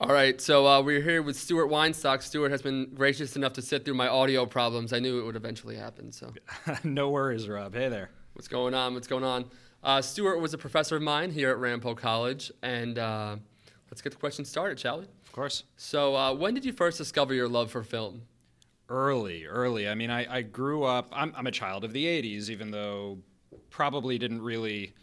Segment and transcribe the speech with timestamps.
[0.00, 2.22] All right, so uh, we're here with Stuart Weinstock.
[2.22, 4.92] Stuart has been gracious enough to sit through my audio problems.
[4.92, 6.12] I knew it would eventually happen.
[6.12, 6.32] So,
[6.84, 7.74] no worries, Rob.
[7.74, 8.10] Hey there.
[8.34, 8.94] what's going on?
[8.94, 9.46] What's going on?
[9.82, 13.38] Uh, Stuart was a professor of mine here at Ramapo College, and uh,
[13.90, 15.06] let's get the question started, shall we?
[15.26, 15.64] Of course.
[15.76, 18.22] So, uh, when did you first discover your love for film?
[18.88, 19.88] Early, early.
[19.88, 23.18] I mean, I, I grew up, I'm, I'm a child of the 80s, even though
[23.70, 24.94] probably didn't really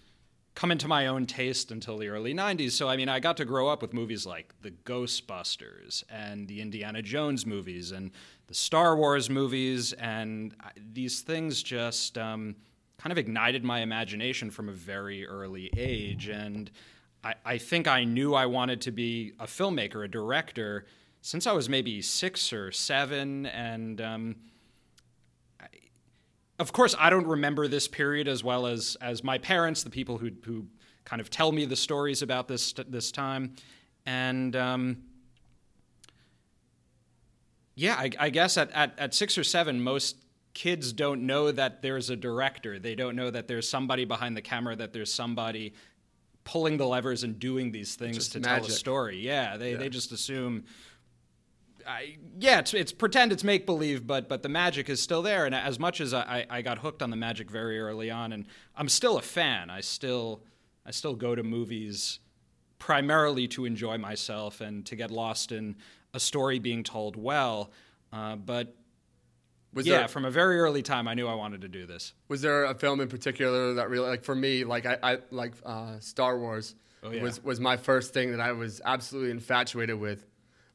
[0.55, 2.71] come into my own taste until the early 90s.
[2.71, 6.61] So, I mean, I got to grow up with movies like the Ghostbusters and the
[6.61, 8.11] Indiana Jones movies and
[8.47, 9.91] the Star Wars movies.
[9.93, 10.55] And
[10.93, 12.55] these things just um,
[12.97, 16.29] kind of ignited my imagination from a very early age.
[16.29, 16.71] And
[17.21, 20.85] I, I think I knew I wanted to be a filmmaker, a director,
[21.21, 23.45] since I was maybe six or seven.
[23.47, 24.35] And, um,
[26.59, 30.17] of course, I don't remember this period as well as as my parents, the people
[30.17, 30.65] who who
[31.03, 33.55] kind of tell me the stories about this this time,
[34.05, 34.97] and um,
[37.75, 40.17] yeah, I, I guess at, at at six or seven, most
[40.53, 42.79] kids don't know that there's a director.
[42.79, 44.75] They don't know that there's somebody behind the camera.
[44.75, 45.73] That there's somebody
[46.45, 49.17] pulling the levers and doing these things to tell a story.
[49.17, 49.77] Yeah, they Yeah.
[49.77, 50.63] they just assume
[51.87, 55.45] I, yeah, it's, it's pretend, it's make believe, but but the magic is still there.
[55.45, 58.45] And as much as I, I got hooked on the magic very early on, and
[58.75, 59.69] I'm still a fan.
[59.69, 60.43] I still
[60.85, 62.19] I still go to movies
[62.79, 65.75] primarily to enjoy myself and to get lost in
[66.13, 67.71] a story being told well.
[68.11, 68.75] Uh, but
[69.73, 72.13] Was yeah, there from a very early time, I knew I wanted to do this.
[72.27, 75.53] was there a film in particular that really like for me like I, I like
[75.65, 77.21] uh, Star Wars Oh, yeah.
[77.21, 80.25] was was my first thing that I was absolutely infatuated with.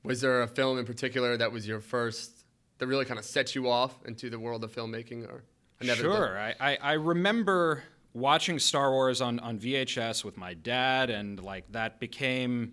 [0.02, 2.44] Was there a film in particular that was your first
[2.78, 5.44] that really kind of set you off into the world of filmmaking or
[5.80, 6.00] another?
[6.00, 6.38] Sure.
[6.38, 7.84] I, I, I remember
[8.14, 12.72] watching Star Wars on, on VHS with my dad, and like that became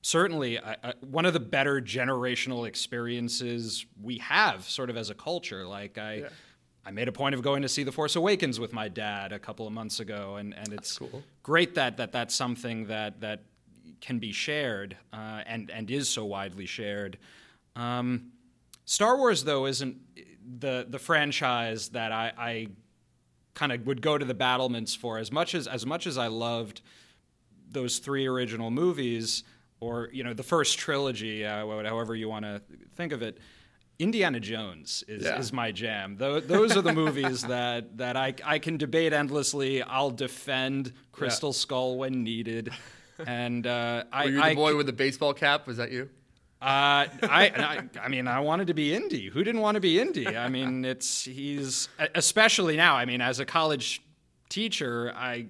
[0.00, 5.14] certainly I, I, one of the better generational experiences we have, sort of as a
[5.14, 5.66] culture.
[5.66, 6.14] Like I.
[6.14, 6.28] Yeah.
[6.84, 9.38] I made a point of going to see The Force Awakens with my dad a
[9.38, 11.22] couple of months ago, and, and it's cool.
[11.44, 13.44] great that, that that's something that, that
[14.02, 17.16] can be shared uh, and, and is so widely shared.
[17.76, 18.32] Um,
[18.84, 19.96] Star Wars, though, isn't
[20.58, 22.66] the the franchise that I, I
[23.54, 26.26] kind of would go to the battlements for as much as as much as I
[26.26, 26.82] loved
[27.70, 29.44] those three original movies,
[29.80, 32.60] or you know the first trilogy, uh, however you want to
[32.96, 33.38] think of it.
[33.98, 35.38] Indiana Jones is, Yeah.
[35.38, 36.16] is my jam.
[36.16, 39.80] Tho- those are the movies that, that I, I can debate endlessly.
[39.80, 42.70] I'll defend Crystal Skull when needed.
[43.26, 45.66] And uh, I, Were you the I, boy with the baseball cap?
[45.66, 46.08] Was that you?
[46.60, 49.28] uh, I, I, I mean, I wanted to be Indy.
[49.28, 50.36] Who didn't want to be Indy?
[50.36, 52.94] I mean, it's he's especially now.
[52.96, 54.02] I mean, as a college
[54.48, 55.46] teacher, I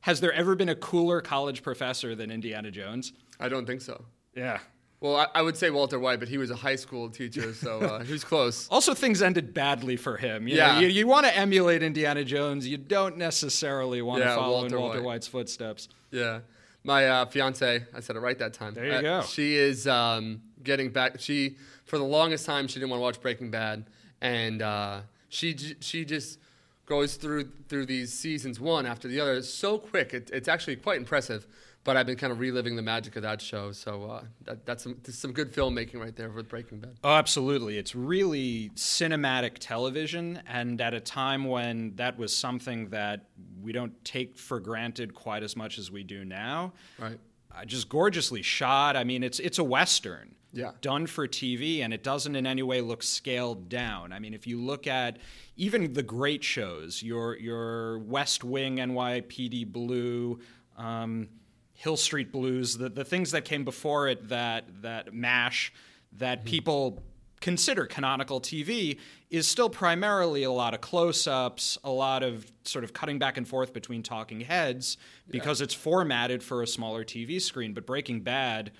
[0.00, 3.12] has there ever been a cooler college professor than Indiana Jones?
[3.40, 4.04] I don't think so.
[4.36, 4.58] Yeah.
[5.00, 7.80] Well, I, I would say Walter White, but he was a high school teacher, so
[7.80, 8.66] uh, he was close.
[8.68, 10.48] Also, things ended badly for him.
[10.48, 10.74] You Yeah.
[10.74, 12.66] know, you, you want to emulate Indiana Jones.
[12.66, 15.04] You don't necessarily want to Yeah, follow Walter in Walter White.
[15.06, 15.88] White's footsteps.
[16.10, 16.40] Yeah.
[16.86, 18.74] My uh, fiance, I said it right that time.
[18.74, 19.22] There you Uh, go.
[19.22, 21.18] She is um, getting back.
[21.18, 21.56] She,
[21.86, 23.86] for the longest time, she didn't want to watch Breaking Bad,
[24.20, 25.00] and uh,
[25.30, 26.38] she she just
[26.86, 30.12] goes through through these seasons one after the other so quick.
[30.12, 31.46] It, it's actually quite impressive.
[31.84, 34.82] But I've been kind of reliving the magic of that show, so uh, that, that's
[34.82, 36.96] some some good filmmaking right there with Breaking Bad.
[37.04, 37.76] Oh, absolutely.
[37.76, 43.26] It's really cinematic television, and at a time when that was something that
[43.62, 46.72] we don't take for granted quite as much as we do now.
[46.98, 47.18] Right.
[47.54, 48.96] Uh, just gorgeously shot.
[48.96, 50.34] I mean, it's it's a western.
[50.54, 50.70] Yeah.
[50.80, 54.12] Done for TV, and it doesn't in any way look scaled down.
[54.12, 55.18] I mean, if you look at
[55.56, 60.38] even the great shows, your your West Wing, NYPD Blue,
[60.76, 61.28] um,
[61.74, 65.72] Hill Street Blues, the, the things that came before it that that mash
[66.16, 67.02] that people
[67.40, 68.98] consider canonical TV
[69.28, 73.46] is still primarily a lot of close-ups, a lot of sort of cutting back and
[73.46, 74.96] forth between talking heads
[75.28, 77.74] because it's formatted for a smaller TV screen.
[77.74, 78.70] But Breaking Bad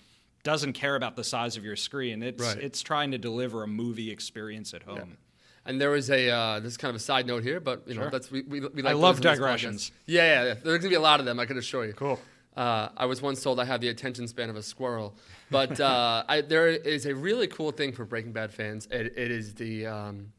[0.44, 2.22] doesn't care about the size of your screen.
[2.22, 2.58] It's Right.
[2.58, 5.18] it's trying to deliver a movie experience at home.
[5.66, 7.94] And there was a uh, this is kind of a side note here, but you
[7.94, 9.92] know that's we we, we I love those in this digressions.
[10.06, 10.54] Yeah, yeah, yeah.
[10.62, 11.40] There's gonna be a lot of them.
[11.40, 11.94] I can assure you.
[11.94, 12.20] Cool.
[12.56, 15.16] Uh, I was once told I have the attention span of a squirrel,
[15.50, 18.86] but uh, I, there is a really cool thing for Breaking Bad fans.
[18.90, 20.32] It, it is the um,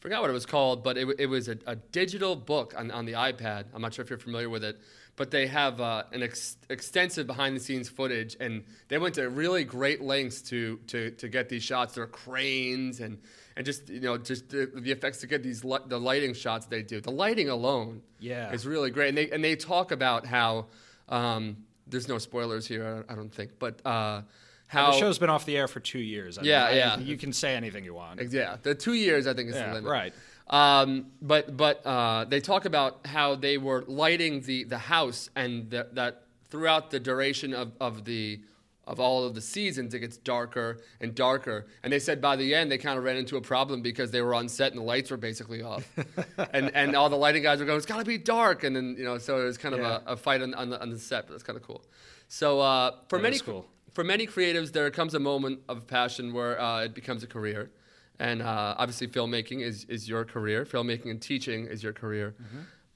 [0.00, 3.06] forgot what it was called, but it, it was a, a digital book on, on
[3.06, 3.64] the iPad.
[3.74, 4.78] I'm not sure if you're familiar with it,
[5.16, 9.28] but they have uh, an ex- extensive behind the scenes footage, and they went to
[9.30, 11.94] really great lengths to to, to get these shots.
[11.94, 13.18] There are cranes and
[13.56, 16.66] and just you know just the, the effects to get these li- the lighting shots
[16.66, 17.00] they do.
[17.00, 18.52] The lighting alone, Yeah.
[18.52, 19.08] is really great.
[19.08, 20.66] And they and they talk about how
[21.10, 24.22] um, there's no spoilers here, I don't, I don't think, but uh,
[24.66, 26.38] how the show's been off the air for two years.
[26.38, 26.98] I Yeah, mean, I- yeah.
[26.98, 28.20] You can say anything you want.
[28.30, 29.90] yeah the two years I think is Yeah, the limit.
[29.90, 30.14] right.
[30.48, 35.70] Um, but but uh, they talk about how they were lighting the the house and
[35.70, 38.40] the, that throughout the duration of, of the
[38.90, 42.54] of all of the seasons it gets darker and darker and they said by the
[42.54, 44.84] end they kind of ran into a problem because they were on set and the
[44.84, 45.84] lights were basically off
[46.52, 48.94] and and all the lighting guys were going it's got to be dark and then
[48.98, 50.00] you know so it was kind of Yeah.
[50.06, 51.82] a, a fight on, on, the, on the set but that's kind of cool
[52.28, 53.64] so uh, for That many cool.
[53.92, 57.72] for many creatives, there comes a moment of passion where uh, it becomes a career.
[58.20, 60.64] And uh, obviously, filmmaking is, is your career.
[60.64, 62.36] Filmmaking and teaching is your career.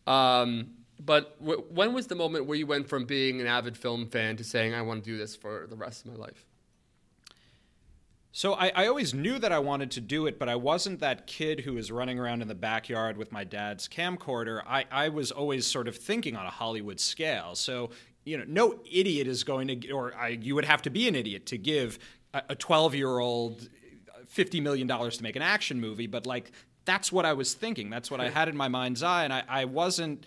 [0.07, 0.69] Um,
[1.01, 4.37] but w- when was the moment where you went from being an avid film fan
[4.37, 6.47] to saying, I want to do this for the rest of my life?
[8.37, 11.29] So I, I always knew that I wanted to do it, but I wasn't that
[11.29, 14.61] kid who was running around in the backyard with my dad's camcorder.
[14.67, 17.55] I, I was always sort of thinking on a Hollywood scale.
[17.55, 17.91] So,
[18.25, 21.15] you know, no idiot is going to, or I, you would have to be an
[21.15, 22.01] idiot to give
[22.33, 23.69] a 12 year old
[24.35, 26.09] $50 million to make an action movie.
[26.09, 26.51] But like,
[26.85, 27.89] that's what I was thinking.
[27.89, 29.23] That's what I had in my mind's eye.
[29.23, 30.27] And I, I wasn't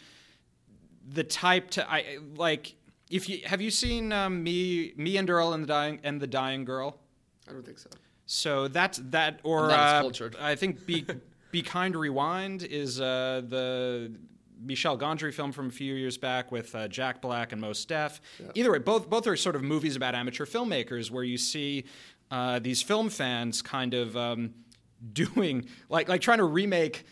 [1.12, 2.75] the type to, I like,
[3.09, 6.27] if you have you seen um, me, me and Earl and the dying and the
[6.27, 7.00] dying girl?
[7.48, 7.89] I don't think so.
[8.25, 10.30] So that's that, or I'm not as uh.
[10.39, 11.06] I think "Be
[11.51, 14.13] Be Kind, Rewind" is uh, the
[14.62, 18.19] Michel Gondry film from a few years back with uh, Jack Black and Mos Def.
[18.53, 21.86] Either way, both both are sort of movies about amateur filmmakers where you see
[22.30, 24.53] uh, these film fans kind of um,
[25.13, 27.06] doing like like trying to remake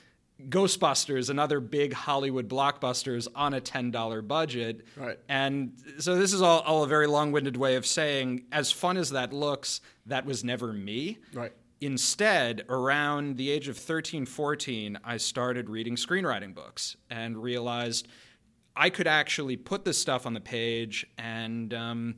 [0.50, 4.86] Ghostbusters and other big Hollywood blockbusters on a ten dollar budget.
[4.98, 5.18] Right.
[5.30, 8.98] And so this is all, all a very long winded way of saying, as fun
[8.98, 11.20] as that looks, that was never me.
[11.34, 11.54] Right.
[11.82, 18.08] Instead, around the age of 13, 14, I started reading screenwriting books and realized
[18.76, 22.16] I could actually put this stuff on the page and um,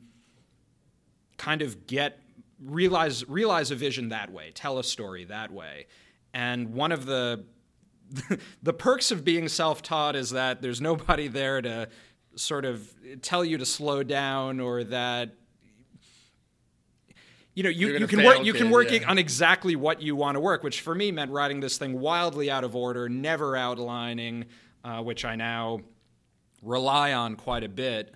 [1.36, 2.18] kind of get
[2.64, 5.86] realize realize a vision that way, tell a story that way.
[6.34, 7.44] And one of the
[8.62, 11.88] the perks of being self-taught is that there's nobody there to
[12.36, 12.88] sort of
[13.22, 15.34] tell you to slow down or that
[17.54, 19.08] you know you, you can work you can work yeah.
[19.08, 22.50] on exactly what you want to work which for me meant writing this thing wildly
[22.50, 24.44] out of order never outlining
[24.84, 25.80] uh, which i now
[26.62, 28.14] rely on quite a bit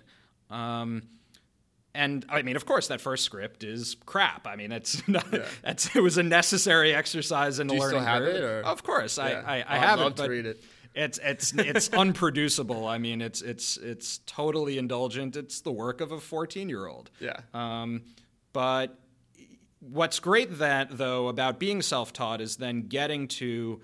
[0.49, 1.01] um,
[1.95, 4.47] and I mean, of course, that first script is crap.
[4.47, 5.25] I mean, it's not,
[5.63, 8.35] that's, it was a necessary exercise in the Do you learning still have curve.
[8.35, 9.23] it, or- Of course, Yeah.
[9.23, 10.63] I, I, I I'd have love it, to but read it.
[10.95, 12.87] it's it's it's unproducible.
[12.87, 15.35] I mean, it's it's it's totally indulgent.
[15.35, 17.11] It's the work of a fourteen-year-old.
[17.19, 17.39] Yeah.
[17.53, 18.01] Um,
[18.53, 18.99] but
[19.79, 23.81] what's great that though about being self-taught is then getting to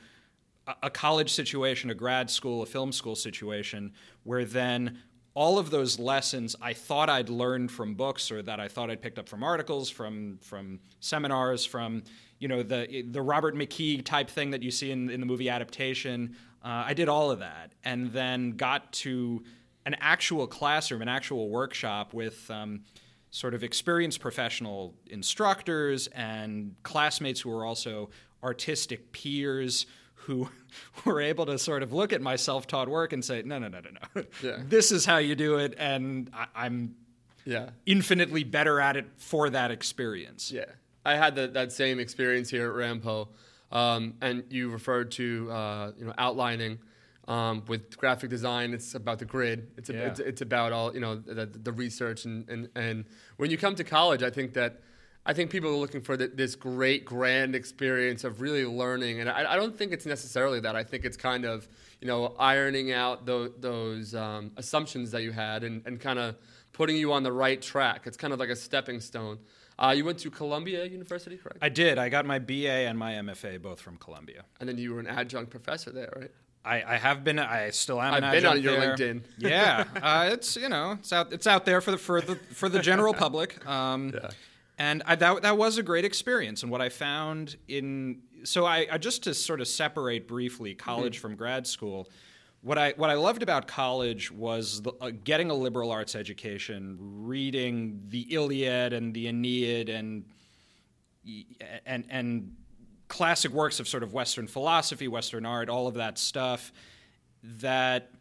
[0.67, 5.00] a, a college situation, a grad school, a film school situation, where then
[5.33, 9.01] all of those lessons I thought I'd learned from books or that I thought I'd
[9.01, 12.03] picked up from articles, from from seminars, from
[12.39, 15.49] you know the the Robert McKee type thing that you see in, in the movie
[15.49, 16.35] adaptation.
[16.63, 19.43] Uh, I did all of that, and then got to
[19.85, 22.49] an actual classroom, an actual workshop with.
[22.49, 22.81] Um,
[23.31, 28.09] sort of experienced professional instructors and classmates who were also
[28.43, 29.85] artistic peers
[30.29, 30.47] who
[31.05, 33.79] were able to sort of look at my self-taught work and say, no, no, no,
[33.81, 34.23] no, no.
[34.43, 34.57] Yeah.
[34.63, 36.95] This is how you do it, and I- I'm
[37.45, 37.71] Yeah.
[37.87, 40.51] infinitely better at it for that experience.
[40.51, 40.65] Yeah,
[41.03, 43.30] I had that that same experience here at Ramapo,
[43.71, 46.80] um, and you referred to uh, you know outlining.
[47.27, 49.69] Um, with graphic design, it's about the grid.
[49.77, 50.07] It's, a, Yeah.
[50.07, 53.06] it's it's about all you know the, the research and, and and
[53.37, 54.81] when you come to college, I think that
[55.30, 59.30] I think people are looking for th this great grand experience of really learning, and
[59.30, 60.76] I, I don't think it's necessarily that.
[60.76, 61.68] I think it's kind of
[62.02, 62.19] you know
[62.54, 66.36] ironing out tho- those um, assumptions that you had and, and kind of
[66.80, 68.00] putting you on the right track.
[68.07, 69.38] It's kind of like a stepping stone.
[69.81, 71.59] Uh, you went to Columbia University, correct?
[71.62, 71.98] I did.
[72.06, 74.42] I got my BA and my MFA both from Columbia.
[74.59, 76.31] and then you were an adjunct professor there, right?
[76.66, 77.38] I, I have been.
[77.40, 78.14] I still am.
[78.16, 78.95] I've an been on your there.
[78.98, 79.21] LinkedIn.
[79.38, 82.68] yeah, uh, it's you know it's out it's out there for the for the for
[82.68, 83.50] the general public.
[83.78, 84.30] Um, Yeah.
[84.80, 86.64] And I, that that was a great experience.
[86.64, 91.18] And what I found in so I, I just to sort of separate briefly college
[91.18, 91.21] Mm-hmm.
[91.21, 92.07] from grad school.
[92.62, 96.98] What I what I loved about college was the, uh, getting a liberal arts education,
[97.00, 100.26] reading the Iliad and the Aeneid and
[101.86, 102.56] and and
[103.09, 106.71] classic works of sort of Western philosophy, Western art, all of that stuff
[107.44, 108.12] that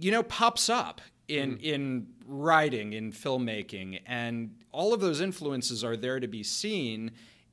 [0.00, 5.96] you know pops up in in writing, in filmmaking, and all of those influences are
[5.96, 7.10] there to be seen.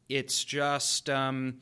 [0.09, 1.09] It's just.
[1.09, 1.59] Um,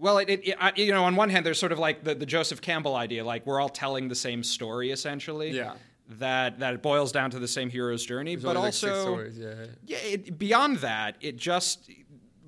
[0.00, 2.26] well, it, it, I- you know, on one hand, there's sort of like the, the
[2.26, 5.50] Joseph Campbell idea, like we're all telling the same story essentially.
[5.50, 5.74] Yeah.
[6.20, 9.28] that that it boils down to the same hero's journey, There's but like also yeah,
[9.34, 9.66] yeah.
[9.86, 11.90] yeah, it, beyond that, it just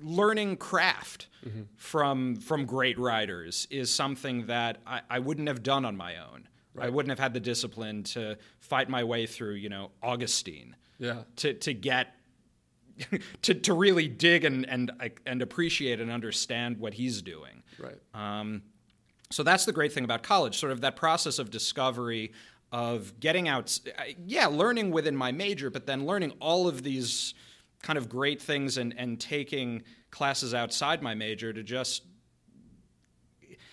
[0.01, 1.61] learning craft Mm-hmm.
[1.75, 6.47] from from great writers is something that I, I wouldn't have done on my own.
[6.79, 10.75] I wouldn't have had the discipline to fight my way through, you know, Augustine.
[10.99, 11.23] Yeah.
[11.37, 12.15] To to get
[13.41, 14.91] to to really dig and and
[15.25, 17.63] and appreciate and understand what he's doing.
[17.79, 17.99] Right.
[18.13, 18.61] Um,
[19.31, 22.33] so that's the great thing about college, sort of that process of discovery,
[22.71, 23.79] of getting out,
[24.25, 27.33] yeah, learning within my major, but then learning all of these
[27.81, 32.03] kind of great things and, and taking classes outside my major to just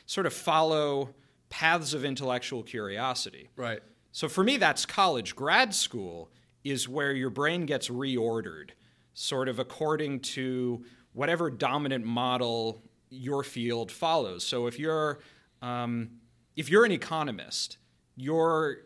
[0.07, 1.14] sort of follow
[1.50, 3.50] paths of intellectual curiosity.
[3.57, 3.81] Right.
[4.12, 5.37] So for me, that's college.
[5.37, 6.31] Grad school
[6.64, 8.71] is where your brain gets reordered,
[9.14, 14.45] sort of according to whatever dominant model your field follows.
[14.45, 15.21] So if you're
[15.62, 16.11] um,
[16.57, 17.78] if you're an economist,
[18.17, 18.78] you're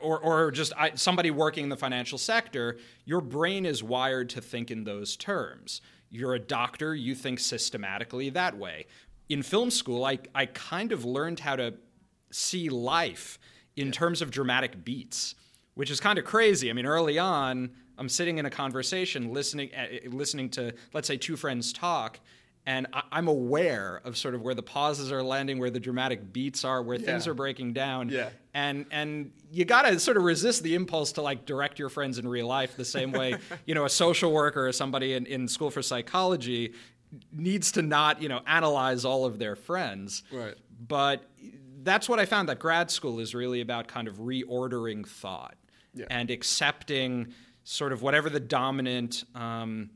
[0.00, 4.40] or, or just I, somebody working in the financial sector, your brain is wired to
[4.40, 5.80] think in those terms.
[6.10, 8.86] You're a doctor, you think systematically that way.
[9.28, 11.74] In film school, I, I kind of learned how to
[12.30, 13.38] see life
[13.76, 15.34] in terms of dramatic beats,
[15.74, 16.70] which is kind of crazy.
[16.70, 21.16] I mean, early on, I'm sitting in a conversation, listening, uh, listening to, let's say,
[21.16, 22.20] two friends talk,
[22.64, 26.32] and I, I'm aware of sort of where the pauses are landing, where the dramatic
[26.32, 28.08] beats are, where things are breaking down.
[28.08, 28.30] Yeah.
[28.54, 32.28] And and you gotta sort of resist the impulse to like direct your friends in
[32.28, 33.36] real life the same way,
[33.66, 36.72] you know, a social worker or somebody in, in school for psychology
[37.32, 40.22] needs to not, you know, analyze all of their friends.
[40.32, 40.54] Right.
[40.86, 41.28] But
[41.82, 45.56] that's what I found that grad school is really about kind of reordering thought
[45.94, 46.06] Yeah.
[46.10, 47.32] and accepting
[47.64, 49.90] sort of whatever the dominant um,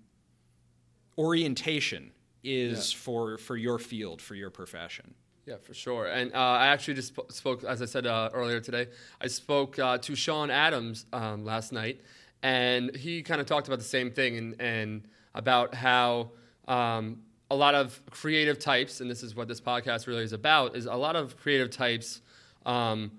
[1.19, 2.13] orientation
[2.45, 5.15] is for for your field, for your profession.
[5.47, 6.07] Yeah, for sure.
[6.07, 8.89] And uh, I actually just sp- spoke, as I said uh, earlier today,
[9.21, 12.01] I spoke uh, to Sean Adams um, last night,
[12.43, 16.33] and he kind of talked about the same thing and, and about how
[16.69, 20.77] um, a lot of creative types, and this is what this podcast really is about,
[20.77, 22.21] is a lot of creative types.
[22.65, 23.13] Um,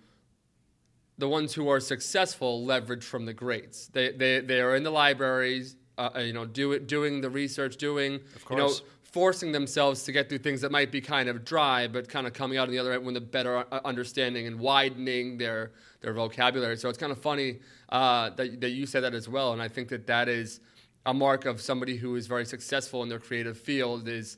[1.17, 3.87] the ones who are successful leverage from the greats.
[3.87, 7.77] They they, they are in the libraries, uh, you know, do it, doing the research,
[7.77, 11.87] doing you know, forcing themselves to get through things that might be kind of dry,
[11.87, 14.59] but kind of coming out on the other end with a better uh, understanding and
[14.59, 16.77] widening their their vocabulary.
[16.77, 19.69] So it's kind of funny uh, that that you said that as well, and I
[19.69, 20.59] think that that is
[21.07, 24.37] a mark of somebody who is very successful in their creative field is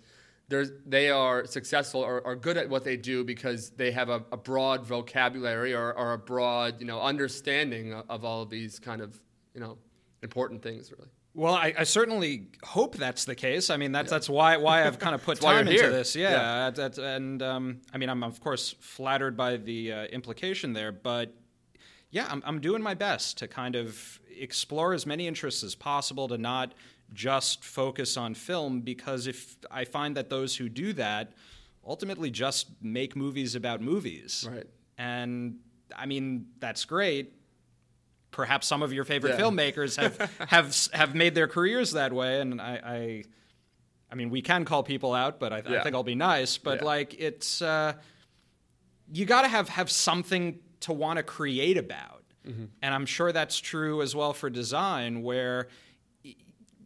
[0.85, 4.37] they are successful or are good at what they do because they have a, a
[4.37, 9.01] broad vocabulary or, or a broad you know understanding of, of all of these kind
[9.01, 9.19] of
[9.53, 9.77] you know
[10.21, 13.69] important things really Well, I, I certainly hope that's the case.
[13.69, 15.91] I mean, that's that's why why I've kind of put time into here.
[15.91, 16.15] this.
[16.15, 16.69] Yeah, Yeah.
[16.71, 21.33] That's, and um, I mean, I'm of course flattered by the uh, implication there, but
[22.11, 26.27] yeah, I'm I'm doing my best to kind of explore as many interests as possible
[26.29, 26.73] to not
[27.13, 31.33] just focus on film because if I find that those who do that
[31.85, 34.67] ultimately just make movies about movies, Right.
[34.97, 35.57] And
[35.95, 37.33] I mean, that's great
[38.31, 39.39] perhaps some of your favorite Yeah.
[39.45, 42.73] filmmakers have have have made their careers that way, and I.
[42.83, 43.23] I
[44.11, 46.57] I mean, we can call people out, but I, I think I'll be nice.
[46.57, 46.85] But Yeah.
[46.85, 47.93] like, it's uh,
[49.13, 52.65] you got to have have something to want to create about, Mm-hmm.
[52.81, 55.67] and I'm sure that's true as well for design, where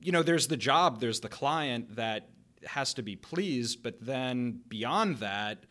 [0.01, 2.29] you know, there's the job, there's the client that
[2.65, 5.63] has to be pleased, but then beyond that,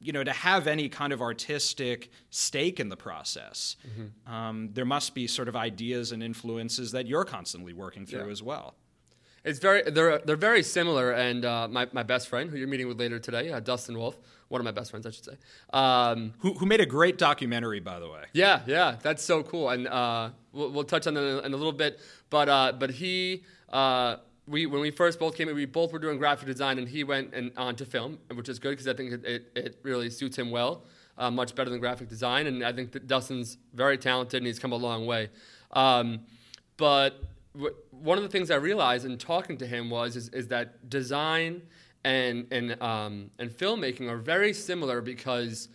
[0.00, 4.32] you know, to have any kind of artistic stake in the process, Mm-hmm.
[4.32, 8.32] um, there must be sort of ideas and influences that you're constantly working through Yeah.
[8.32, 8.74] as well.
[9.44, 12.88] It's very they're they're very similar, and uh, my my best friend who you're meeting
[12.88, 14.18] with later today, uh, Dustin Wolf,
[14.48, 15.36] one of my best friends, I should say.
[15.72, 18.24] Um, Who, who made a great documentary, by the way.
[18.32, 21.72] yeah, yeah, that's so cool, and uh, we'll, we'll touch on that in a, little
[21.72, 22.00] bit.
[22.30, 25.98] But uh, but he uh, we when we first both came in, we both were
[25.98, 28.94] doing graphic design, and he went and on to film, which is good because I
[28.94, 30.84] think it, it, it really suits him well,
[31.18, 34.58] uh, much better than graphic design, and I think that Dustin's very talented and he's
[34.58, 35.30] come a long way.
[35.72, 36.20] Um,
[36.76, 37.22] but
[37.54, 40.88] w- one of the things I realized in talking to him was is, is that
[40.88, 41.62] design
[42.06, 45.68] and and um, and filmmaking are very similar because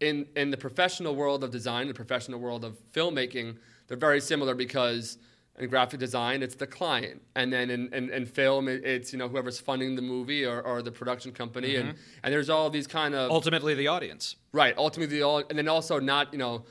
[0.00, 4.54] in in the professional world of design, the professional world of filmmaking, they're very similar
[4.54, 5.16] because
[5.58, 9.28] in graphic design it's the client, and then in, in, in film it's you know
[9.28, 13.14] whoever's funding the movie or, or the production company, and and there's all these kind
[13.14, 14.34] of Ultimately, the audience.
[14.52, 14.76] Right.
[14.76, 16.64] Ultimately, all, and then also not, you know,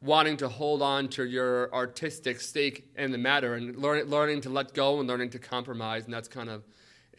[0.00, 4.48] wanting to hold on to your artistic stake in the matter and learn, learning to
[4.48, 6.62] let go and learning to compromise, and that's kind of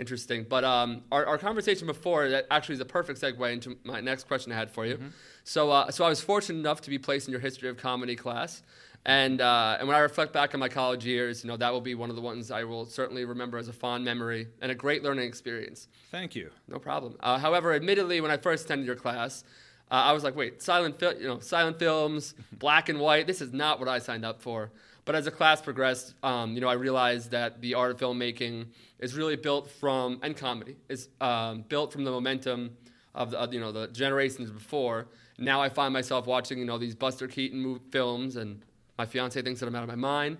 [0.01, 0.45] interesting.
[0.49, 4.27] But um, our, our conversation before that actually is a perfect segue into my next
[4.27, 4.95] question I had for you.
[4.95, 5.07] Mm-hmm.
[5.45, 8.15] So, uh, so I was fortunate enough to be placed in your history of comedy
[8.15, 8.63] class,
[9.05, 11.81] and uh, and when I reflect back on my college years, you know that will
[11.81, 14.75] be one of the ones I will certainly remember as a fond memory and a
[14.75, 15.87] great learning experience.
[16.11, 16.49] Thank you.
[16.67, 17.15] No problem.
[17.19, 19.43] Uh, however, admittedly, when I first attended your class,
[19.89, 23.27] uh, I was like, wait, silent, fil- you know, silent films, black and white.
[23.27, 24.71] This is not what I signed up for.
[25.11, 28.67] But as the class progressed, um, you know, I realized that the art of filmmaking
[28.97, 32.77] is really built from, and comedy is um, built from the momentum
[33.13, 35.07] of the, of, you know, the generations before.
[35.37, 38.63] Now I find myself watching, you know, these Buster Keaton mov- films, and
[38.97, 40.37] my fiance thinks that I'm out of my mind.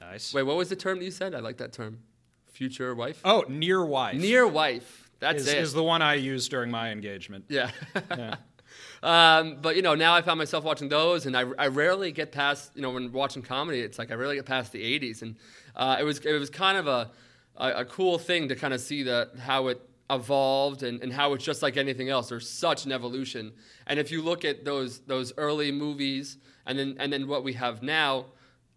[0.00, 0.32] Nice.
[0.32, 1.34] Wait, what was the term that you said?
[1.34, 1.98] I like that term.
[2.46, 3.20] Future wife.
[3.26, 4.18] Oh, near wife.
[4.18, 5.10] Near wife.
[5.20, 5.58] That's is, it.
[5.58, 7.44] is the one I used during my engagement.
[7.50, 7.72] Yeah.
[8.10, 8.36] Yeah.
[9.02, 12.32] um, but you know, now I found myself watching those, and I, I rarely get
[12.32, 15.36] past you know when watching comedy, it's like I rarely get past the '80s, and
[15.76, 17.10] uh, it was it was kind of a
[17.56, 21.32] a, a cool thing to kind of see that how it evolved and, and how
[21.32, 22.28] it's just like anything else.
[22.28, 23.52] There's such an evolution,
[23.86, 27.52] and if you look at those those early movies, and then and then what we
[27.54, 28.26] have now,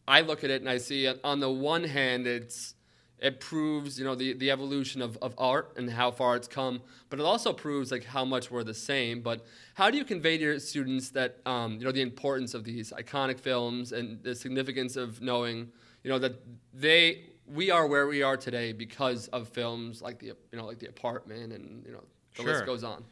[0.08, 2.74] I look at it and I see on the one hand it's
[3.20, 6.82] it proves you know the, the evolution of, of art and how far it's come
[7.10, 10.38] but it also proves like how much we're the same but how do you convey
[10.38, 14.36] to your students that um, you know the importance of these iconic films and the
[14.36, 15.68] significance of knowing
[16.04, 16.34] you know that
[16.74, 20.80] they we are where we are today because of films like the you know like
[20.80, 22.04] the apartment and you know
[22.36, 22.52] the Sure.
[22.54, 23.04] list goes on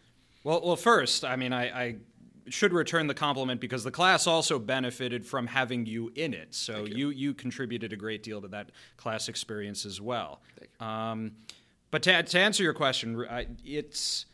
[0.44, 1.96] Well, well, first, I mean, I, I
[2.48, 6.54] should return the compliment because the class also benefited from having you in it.
[6.54, 7.10] So you.
[7.10, 10.42] you contributed a great deal to that class experience as well.
[10.80, 11.32] Um,
[11.92, 14.26] but to, to answer your question, I, it's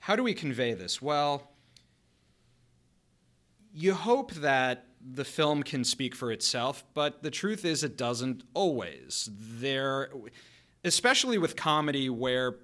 [0.00, 1.00] how do we convey this?
[1.00, 1.50] Well,
[3.72, 8.42] you hope that the film can speak for itself, but the truth is it doesn't
[8.54, 9.28] always.
[9.32, 10.10] There,
[10.84, 12.56] especially with comedy, where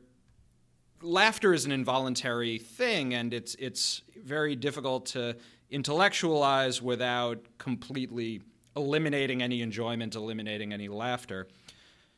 [1.02, 5.36] laughter is an involuntary thing, and it's it's very difficult to
[5.70, 8.42] intellectualize without completely
[8.76, 11.48] eliminating any enjoyment, eliminating any laughter.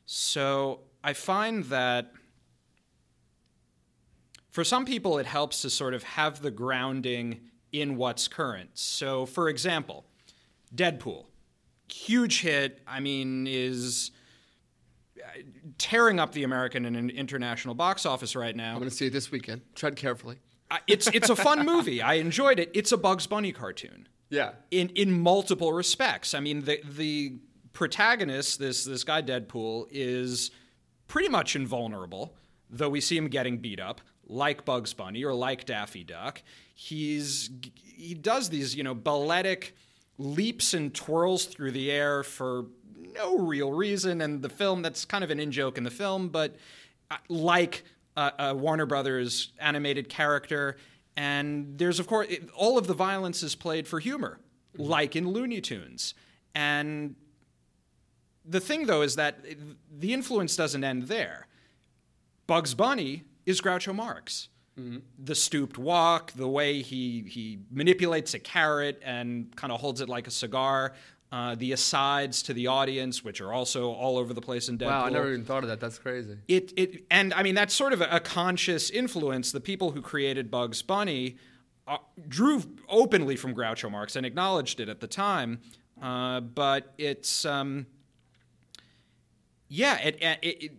[0.06, 2.12] So I find that
[4.50, 7.40] for some people, it helps to sort of have the grounding
[7.73, 8.71] in what's current.
[8.75, 10.04] So, for example,
[10.75, 11.25] Deadpool,
[11.88, 12.80] huge hit.
[12.86, 14.12] I mean, is
[15.19, 15.40] uh,
[15.78, 18.73] tearing up the American and international box office right now.
[18.73, 20.38] i'm going to see it this weekend tread carefully
[20.87, 22.03] it's it's a fun movie.
[22.03, 22.71] I enjoyed it.
[22.75, 26.35] It's a Bugs Bunny cartoon yeah in in multiple respects.
[26.35, 27.35] I mean, the the
[27.73, 30.50] protagonist, this this guy Deadpool, is
[31.07, 32.35] pretty much invulnerable,
[32.71, 36.43] though we see him getting beat up, like Bugs Bunny or like Daffy Duck.
[36.75, 37.50] He's
[37.85, 39.77] he does these you know balletic
[40.19, 42.67] leaps and twirls through the air for
[43.15, 46.29] no real reason, and the film that's kind of an in joke in the film,
[46.29, 46.57] but
[47.11, 47.85] uh, like
[48.17, 50.77] a, a Warner Brothers animated character.
[51.17, 54.41] And there's, of course, it, all of the violence is played for humor,
[54.77, 54.91] mm-hmm.
[54.91, 56.15] like in Looney Tunes.
[56.55, 57.17] And
[58.45, 59.45] the thing, though, is that
[59.91, 61.47] the influence doesn't end there.
[62.47, 64.49] Bugs Bunny is Groucho Marx.
[64.79, 64.99] Mm-hmm.
[65.23, 70.09] The stooped walk, the way he, he manipulates a carrot and kind of holds it
[70.09, 70.95] like a cigar,
[71.34, 74.86] uh, the asides to the audience, which are also all over the place in Deadpool
[74.86, 77.75] wow i never even thought of that that's crazy it it and I mean that's
[77.75, 79.50] sort of a, a conscious influence.
[79.50, 81.36] The people who created Bugs Bunny
[81.88, 85.60] uh, drew openly from Groucho Marx and acknowledged it at the time,
[86.00, 87.86] uh, but it's um,
[89.68, 90.73] yeah, it, it, it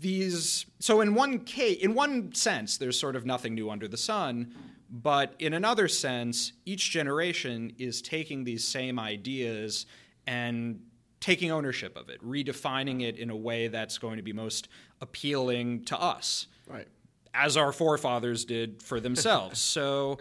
[0.00, 3.98] these so in one case, in one sense, there's sort of nothing new under the
[3.98, 4.54] sun.
[4.90, 9.86] But in another sense, each generation is taking these same ideas
[10.26, 10.80] and
[11.20, 14.68] taking ownership of it, redefining it in a way that's going to be most
[15.00, 16.88] appealing to us, right
[17.34, 19.60] as our forefathers did for themselves.
[19.76, 20.18] so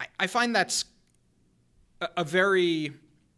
[0.00, 0.84] I, I find that's
[2.00, 2.92] a, a very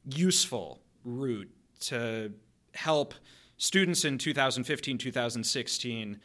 [0.05, 2.33] useful route to
[2.75, 3.15] help
[3.59, 6.21] students in 2015, 2016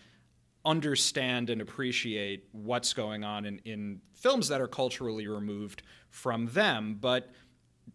[0.65, 6.97] understand and appreciate what's going on in, in films that are culturally removed from them.
[7.00, 7.30] But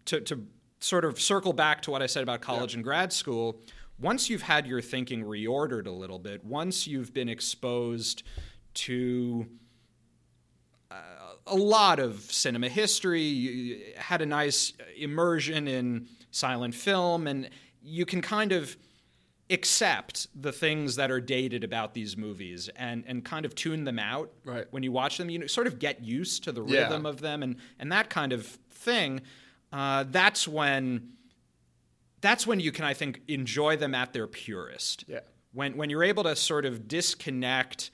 [0.06, 0.46] to, to
[0.80, 3.60] sort of circle back to what I said about college and grad school,
[3.98, 8.22] once you've had your thinking reordered a little bit, once you've been exposed
[8.74, 9.46] to
[10.90, 10.94] uh,
[11.46, 17.48] a lot of cinema history, you had a nice immersion in silent film, and
[17.82, 18.76] you can kind of
[19.48, 23.98] accept the things that are dated about these movies and, and kind of tune them
[23.98, 24.66] out Right.
[24.72, 25.30] when you watch them.
[25.30, 26.82] You know, sort of get used to the Yeah.
[26.82, 29.20] rhythm of them and, and that kind of thing.
[29.72, 31.12] Uh, that's when
[32.22, 35.20] that's when you can, I think, enjoy them at their purest Yeah.
[35.52, 37.90] when when you're able to sort of disconnect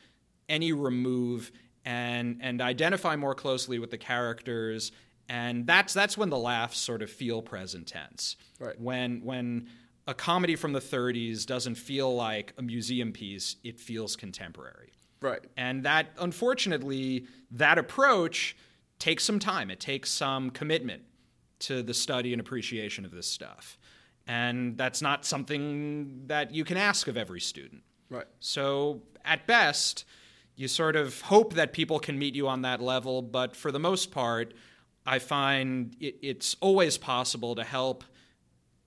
[0.48, 1.52] any remove
[1.84, 4.92] and and identify more closely with the characters
[5.28, 8.78] and that's that's when the laughs sort of feel present tense Right.
[8.80, 9.68] when when
[10.06, 15.42] a comedy from the 30s doesn't feel like a museum piece it feels contemporary Right.
[15.56, 18.56] and that, unfortunately, that approach
[18.98, 19.70] takes some time.
[19.70, 21.02] It takes some commitment
[21.60, 23.78] to the study and appreciation of this stuff.
[24.26, 27.82] And that's not something that you can ask of every student.
[28.10, 28.26] Right.
[28.40, 30.04] So, at best,
[30.56, 33.78] you sort of hope that people can meet you on that level, but for the
[33.80, 34.54] most part,
[35.06, 38.04] I find it, it's always possible to help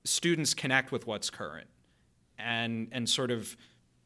[0.05, 1.67] students connect with what's current
[2.37, 3.57] and and sort of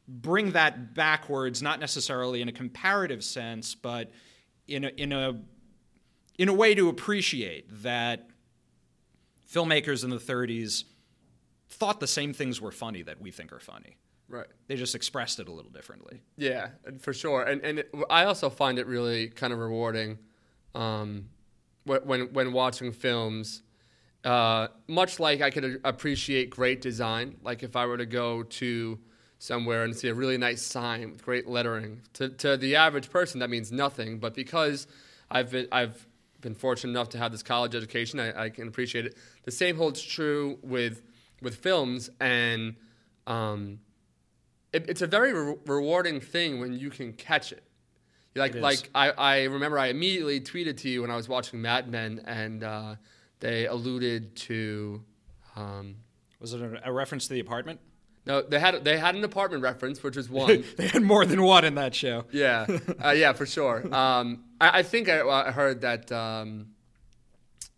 [0.08, 4.10] bring that backwards, not necessarily in a comparative sense, but
[4.66, 5.40] in a, in a
[6.38, 8.28] in a way to appreciate that
[9.48, 10.84] filmmakers in the 30s
[11.68, 13.96] thought the same things were funny that we think are funny.
[14.28, 14.46] Right.
[14.68, 16.22] They just expressed it a little differently.
[16.36, 16.68] Yeah,
[17.00, 17.42] for sure.
[17.42, 20.18] And and it, I also find it really kind of rewarding
[20.74, 21.26] um,
[21.84, 23.62] when when watching films.
[24.24, 28.98] Uh, much like I could appreciate great design, like if I were to go to
[29.38, 33.40] somewhere and see a really nice sign with great lettering, to, to the average person
[33.40, 34.18] that means nothing.
[34.18, 34.86] But because
[35.30, 36.06] I've been I've
[36.40, 39.16] been fortunate enough to have this college education, I, I can appreciate it.
[39.44, 41.02] The same holds true with
[41.40, 42.76] with films, and
[43.26, 43.80] um,
[44.74, 47.64] it, it's a very re- rewarding thing when you can catch it.
[48.36, 51.60] Like, It like I, I remember I immediately tweeted to you when I was watching
[51.62, 52.94] Mad Men, and uh,
[53.40, 55.02] they alluded to.
[55.56, 55.96] Um,
[56.38, 57.80] Was it a, reference to the apartment?
[58.26, 60.64] no, they had they had an apartment reference, which was one.
[60.76, 62.24] they had more than one in that show.
[62.32, 62.66] yeah,
[63.02, 63.92] uh, yeah, for sure.
[63.94, 66.68] Um, I, I think I, I heard that um,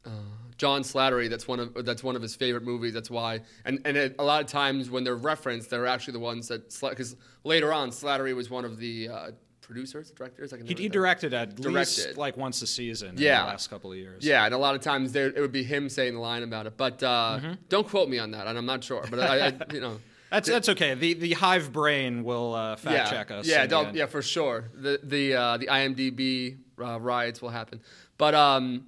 [0.05, 0.11] uh,
[0.59, 1.31] John Slattery.
[1.31, 2.93] That's one of that's one of his favorite movies.
[2.93, 3.41] That's why.
[3.65, 6.77] And and it, a lot of times when they're referenced, they're actually the ones that
[6.81, 9.31] because later on Slattery was one of the uh,
[9.73, 10.53] producers, directors.
[10.53, 13.41] I can He, he directed at least like once a season in Yeah.
[13.43, 14.25] the last couple of years.
[14.25, 16.67] Yeah, and a lot of times there it would be him saying the line about
[16.67, 16.77] it.
[16.77, 17.53] But uh, Mm-hmm.
[17.69, 19.05] don't quote me on that, and I'm not sure.
[19.11, 19.99] But I, I you know.
[20.33, 20.95] That's that's okay.
[20.95, 23.47] The the hive brain will uh, fact yeah, check us.
[23.47, 24.71] Yeah, in don't- yeah, for sure.
[24.75, 27.83] The the uh, the IMDb uh, riots will happen.
[28.17, 28.87] But um,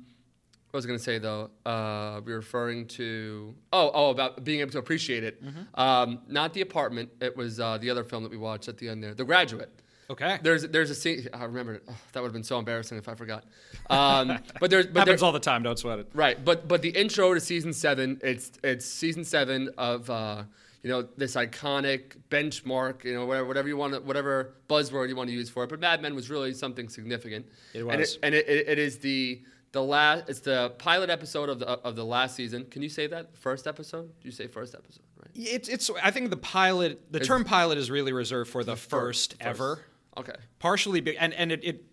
[0.70, 1.50] what was I going to say though?
[1.66, 5.44] Uh, we were referring to oh oh about being able to appreciate it.
[5.44, 5.78] Mm-hmm.
[5.78, 7.10] Um, not the apartment.
[7.20, 9.70] It was uh, the other film that we watched at the end there, The Graduate.
[10.10, 10.38] Okay.
[10.42, 11.28] There's there's a scene.
[11.32, 11.80] I remember.
[11.88, 13.44] Oh, that would have been so embarrassing if I forgot.
[13.88, 15.62] Um, but there's but there, Happens all the time.
[15.62, 16.08] Don't sweat it.
[16.14, 20.42] Right, but but the intro to season seven, it's it's season seven of uh,
[20.82, 25.16] you know this iconic benchmark, you know whatever whatever you want to, whatever buzzword you
[25.16, 25.70] want to use for it.
[25.70, 27.46] But Mad Men was really something significant.
[27.72, 28.14] It and was.
[28.14, 29.40] it, and it, it, it is the
[29.72, 30.28] the last.
[30.28, 32.66] It's the pilot episode of the of the last season.
[32.66, 34.08] Can you say that first episode?
[34.20, 35.02] Do you say first episode?
[35.18, 35.30] Right.
[35.34, 35.90] It's it's.
[36.02, 39.32] I think the pilot, the It's- term pilot, is really reserved for the, fir- first,
[39.32, 39.42] first.
[39.42, 39.80] ever.
[40.16, 40.34] Okay.
[40.58, 41.84] Partially, be, and and it, it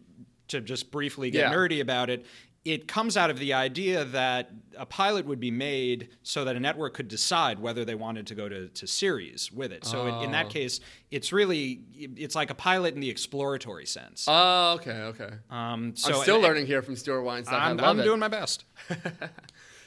[0.50, 1.54] to just briefly get Yeah.
[1.58, 2.26] nerdy about it.
[2.64, 6.60] It comes out of the idea that a pilot would be made so that a
[6.60, 9.84] network could decide whether they wanted to go to, to series with it.
[9.84, 10.50] So in, in that Oh.
[10.50, 10.80] case,
[11.10, 14.26] it's really it's like a pilot in the exploratory sense.
[14.28, 15.30] Oh, okay, okay.
[15.50, 17.56] um, so I'm still and- learning here from Stuart Weinstein.
[17.60, 18.04] I'm, I love I'm it.
[18.04, 18.66] doing my best.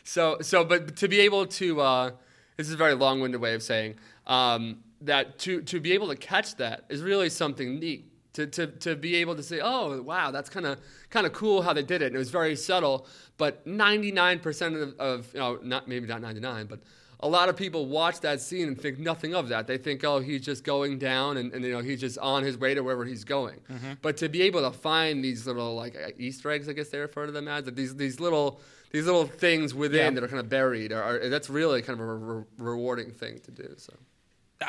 [0.07, 2.11] So, so, but to be able to, uh,
[2.59, 3.95] this is a very long-winded way of saying
[4.27, 8.11] um, that to to be able to catch that is really something neat.
[8.35, 10.79] To, to, to be able to say, oh wow, that's kind of
[11.11, 12.07] kind of cool how they did it.
[12.07, 13.07] And it was very subtle,
[13.39, 16.81] but 99% of, of you know, not maybe not 99, but
[17.21, 19.67] a lot of people watch that scene and think nothing of that.
[19.67, 22.59] They think, oh, he's just going down, and, and you know he's just on his
[22.59, 23.61] way to wherever he's going.
[24.03, 26.99] But to be able to find these little like uh, Easter eggs, I guess they
[26.99, 30.11] refer to them as these these little these little things within Yeah.
[30.11, 33.39] that are kind of buried, are, are that's really kind of a re- rewarding thing
[33.45, 33.75] to do.
[33.79, 33.95] So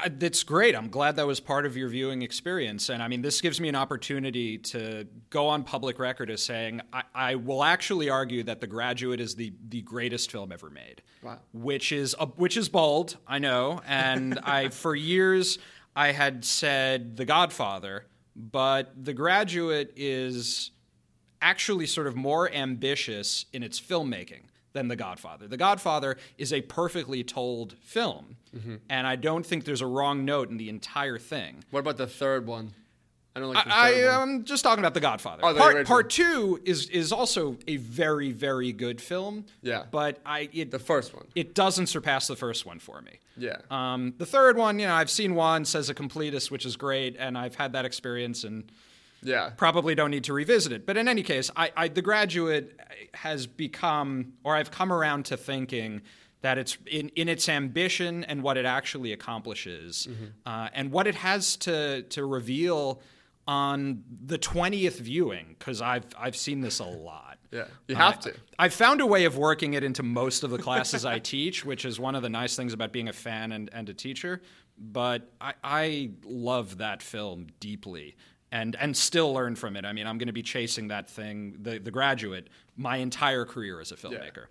[0.10, 0.76] That's great.
[0.76, 2.90] I'm glad that was part of your viewing experience.
[2.90, 6.82] And I mean, this gives me an opportunity to go on public record as saying
[6.92, 11.02] I, I will actually argue that The Graduate is the, the greatest film ever made.
[11.22, 11.40] Wow.
[11.54, 13.82] Which is a, which is bold, I know.
[13.88, 15.60] And I for years
[15.96, 20.72] I had said The Godfather, but The Graduate is
[21.42, 24.46] actually sort of more ambitious in its filmmaking
[24.76, 25.48] than The Godfather.
[25.48, 28.76] The Godfather is a perfectly told film, Mm-hmm.
[28.90, 31.64] and I don't think there's a wrong note in the entire thing.
[31.72, 32.74] what about the third one?
[33.36, 34.30] I don't like the I, third I one.
[34.30, 35.42] am just talking about The Godfather.
[35.44, 35.86] Oh, part, original.
[35.86, 39.46] part two is is also a very very good film.
[39.62, 39.84] Yeah.
[39.92, 41.26] but I it The first one.
[41.36, 43.20] it doesn't surpass the first one for me.
[43.36, 43.58] Yeah.
[43.70, 47.18] Um, the third one, you know, I've seen once as a completist, which is great,
[47.20, 48.72] and I've had that experience and
[49.26, 49.52] yeah.
[49.58, 50.86] probably don't need to revisit it.
[50.86, 52.80] But in any case, I, I, The Graduate
[53.14, 56.02] has become, or I've come around to thinking
[56.42, 60.08] that it's in, in its ambition and what it actually accomplishes,
[60.46, 63.02] uh, and what it has to to reveal
[63.48, 65.56] on the twentieth viewing.
[65.58, 67.40] Because I've I've seen this a lot.
[67.52, 68.34] Yeah, you have to.
[68.60, 71.84] I've found a way of working it into most of the classes I teach, which
[71.84, 74.42] is one of the nice things about being a fan and, and a teacher.
[74.78, 78.18] But I, I love that film deeply
[78.52, 79.86] and, and still learn from it.
[79.86, 83.80] I mean, I'm going to be chasing that thing, the, the graduate, my entire career
[83.82, 84.46] as a filmmaker.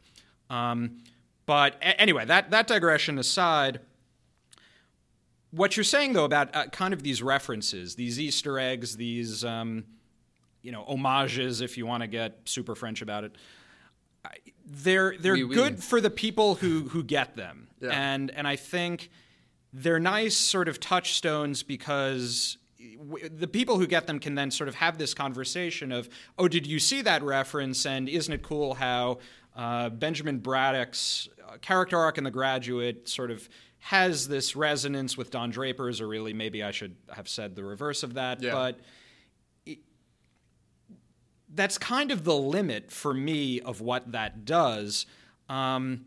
[0.51, 0.99] Um,
[1.47, 3.81] but a- anyway, that, that digression aside,
[5.51, 9.85] what you're saying though about uh, kind of these references, these Easter eggs, these um,
[10.63, 13.37] you know homages, if you want to get super French about it,
[14.67, 15.55] they're they're Oui, oui.
[15.55, 17.91] good for the people who who get them, Yeah.
[17.91, 19.11] and and I think
[19.73, 22.57] they're nice sort of touchstones because
[23.09, 26.49] w- the people who get them can then sort of have this conversation of, oh,
[26.49, 27.87] did you see that reference?
[27.87, 29.19] And isn't it cool how
[29.57, 35.31] uh, Benjamin Braddock's uh, character arc in The Graduate sort of has this resonance with
[35.31, 38.53] Don Draper's, or really maybe I should have said the reverse of that, Yeah.
[38.53, 38.81] but
[39.67, 39.79] it-
[41.55, 45.07] that's kind of the limit for me of what that does.
[45.49, 46.07] Um,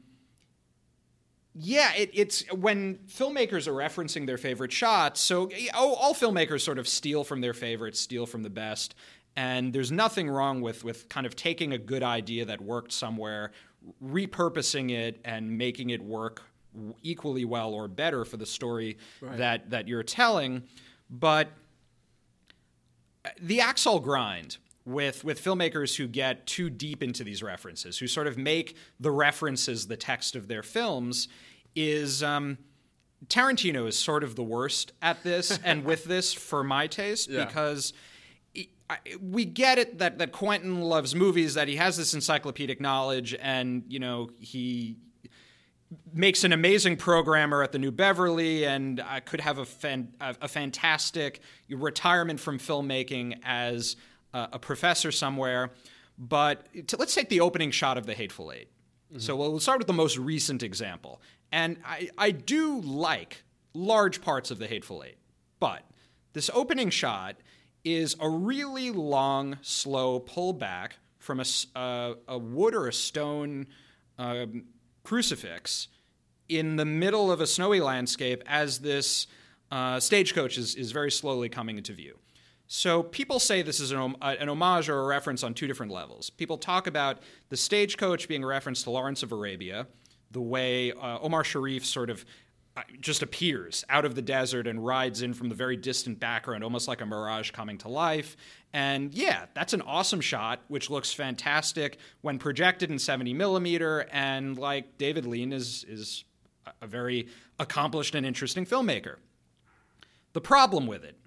[1.60, 5.22] yeah, it, it's when filmmakers are referencing their favorite shots.
[5.22, 8.96] So, oh, all filmmakers sort of steal from their favorites, steal from the best,
[9.36, 13.52] and there's nothing wrong with with kind of taking a good idea that worked somewhere,
[14.04, 16.44] repurposing it, and making it work
[17.02, 18.98] equally well or better for the story
[19.38, 20.64] that that you're telling.
[21.10, 21.50] But
[23.26, 28.08] uh, the Axel grind with with filmmakers who get too deep into these references, who
[28.08, 31.28] sort of make the references the text of their films,
[31.76, 32.58] is um,
[33.28, 37.46] Tarantino is sort of the worst at this, and with this for my taste Yeah.
[37.46, 37.94] because.
[38.90, 43.36] I- We get it that, that Quentin loves movies, that he has this encyclopedic knowledge,
[43.42, 44.96] and you know he
[46.14, 50.36] makes an amazing programmer at the New Beverly, and I could have a, fan, a,
[50.44, 53.98] a fantastic retirement from filmmaking as
[54.34, 55.72] a, a professor somewhere.
[56.18, 58.68] But to, let's take the opening shot of The Hateful 8
[59.18, 64.22] So we'll, we'll start with the most recent example, and I, I do like large
[64.22, 65.18] parts of The Hateful Eight,
[65.60, 65.84] but
[66.34, 67.38] this opening shot
[67.84, 71.46] is a really long, slow pullback from a,
[71.78, 73.68] uh, a wood or a stone
[74.18, 74.66] um,
[75.04, 75.88] crucifix
[76.50, 79.28] in the middle of a snowy landscape as this
[79.72, 82.18] uh, stagecoach is, is very slowly coming into view.
[82.68, 85.92] So people say this is an, uh, an homage or a reference on two different
[85.92, 86.30] levels.
[86.30, 89.88] People talk about the stagecoach being a reference to Lawrence of Arabia,
[90.32, 92.26] the way uh, Omar Sharif sort of
[92.76, 96.64] uh, just appears out of the desert and rides in from the very distant background,
[96.64, 98.36] almost like a mirage coming to life.
[98.74, 104.08] And yeah, that's an awesome shot, which looks fantastic when projected in 70 millimeter.
[104.12, 106.26] And like David Lean is is
[106.66, 109.16] a- a very accomplished and interesting filmmaker.
[110.34, 111.18] The problem with it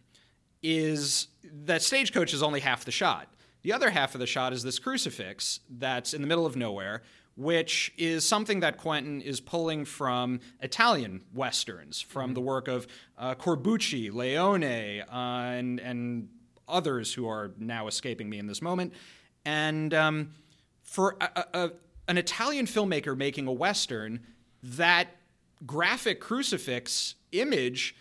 [0.62, 3.28] is that stagecoach is only half the shot.
[3.62, 7.02] The other half of the shot is this crucifix that's in the middle of nowhere,
[7.36, 12.86] which is something that Quentin is pulling from Italian westerns, from the work of
[13.18, 16.28] uh, Corbucci, Leone, uh, and, and
[16.68, 18.92] others who are now escaping me in this moment.
[19.44, 20.32] And um,
[20.82, 21.72] for a, a-
[22.08, 24.20] an Italian filmmaker making a western,
[24.62, 25.08] that
[25.64, 27.94] graphic crucifix image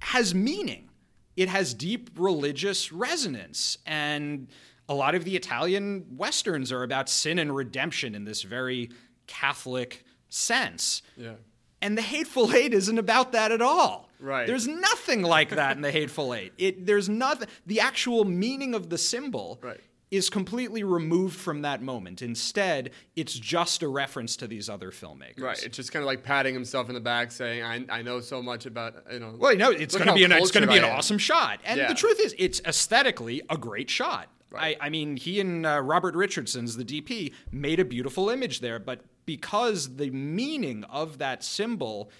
[0.00, 0.89] has meaning.
[1.36, 3.78] It has deep religious resonance.
[3.86, 4.48] And
[4.88, 8.90] a lot of the Italian westerns are about sin and redemption in this very
[9.26, 11.02] Catholic sense.
[11.16, 11.34] Yeah.
[11.82, 14.10] And the Hateful Eight isn't about that at all.
[14.18, 14.46] Right.
[14.46, 16.52] There's nothing like that in the Hateful Eight.
[16.58, 19.80] It there's nothing the actual meaning of the symbol Right.
[20.10, 22.20] Is completely removed from that moment.
[22.20, 25.40] Instead, it's just a reference to these other filmmakers.
[25.40, 25.62] Right.
[25.64, 28.42] It's just kind of like patting himself in the back, saying, "I, I know so
[28.42, 30.68] much about you know." Well, you know, it's going to be an it's going to
[30.72, 31.88] be an I am." awesome shot, and Yeah.
[31.88, 34.28] the truth is, it's aesthetically a great shot.
[34.50, 34.76] Right.
[34.80, 38.80] I, I mean, he and uh, Robert Richardson's the DP made a beautiful image there,
[38.80, 42.10] but because the meaning of that symbol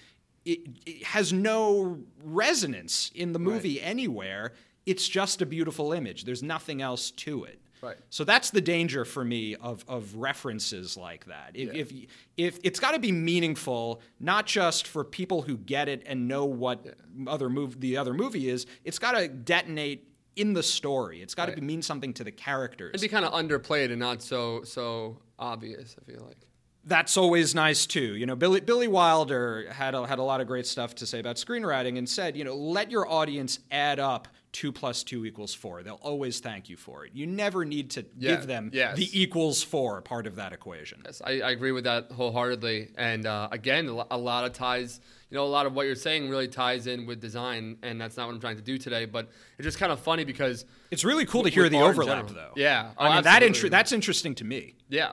[0.45, 4.53] it, it has no resonance in the movie anywhere,
[4.85, 6.23] it's just a beautiful image.
[6.23, 7.59] There's nothing else to it.
[7.81, 7.97] Right.
[8.09, 11.51] So that's the danger for me of, of references like that.
[11.55, 11.91] If, if,
[12.37, 16.45] if it's got to be meaningful, not just for people who get it and know
[16.45, 16.85] what
[17.27, 18.65] other move the other movie is.
[18.83, 21.21] It's got to detonate in the story.
[21.21, 21.63] It's got to Right.
[21.63, 22.91] mean something to the characters.
[22.93, 25.95] It'd be kind of underplayed and not so so obvious.
[25.99, 26.37] I feel like.
[26.85, 28.15] that's always nice too.
[28.15, 31.19] You know, Billy Billy Wilder had a, had a lot of great stuff to say
[31.19, 35.53] about screenwriting and said, you know, let your audience add up two plus two equals
[35.53, 35.81] four.
[35.81, 37.11] They'll always thank you for it.
[37.13, 38.97] You never need to Yeah, give them yes.
[38.97, 41.01] the equals four part of that equation.
[41.05, 42.89] Yes, I, I agree with that wholeheartedly.
[42.97, 46.29] And uh, again, a lot of ties, you know, a lot of what you're saying
[46.29, 49.05] really ties in with design, and that's not what I'm trying to do today.
[49.05, 52.51] But it's just kind of funny because, It's really cool to hear the overlap, though.
[52.57, 52.91] Yeah.
[52.97, 53.69] I Oh, mean that absolutely.
[53.69, 54.75] that's interesting to me.
[54.89, 55.11] yeah.